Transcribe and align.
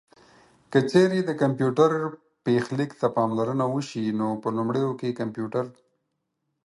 که 0.71 0.79
چېرې 0.91 1.19
د 1.25 1.31
کمپيوټر 1.41 1.91
پيښليک 2.45 2.91
ته 3.01 3.07
پاملرنه 3.17 3.65
وشي 3.73 4.05
نو 4.19 4.27
په 4.41 4.49
لومړيو 4.57 4.91
کې 4.99 5.17
کمپيوټر 5.19 5.65